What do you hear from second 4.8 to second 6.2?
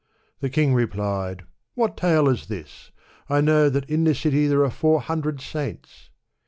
hundred saints."